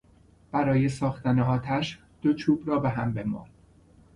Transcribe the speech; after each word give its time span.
برای 0.51 0.89
ساختن 0.89 1.39
آتش 1.39 1.99
دو 2.21 2.33
چوب 2.33 2.63
را 2.65 2.79
به 2.79 2.89
هم 2.89 3.13
بمال. 3.13 3.49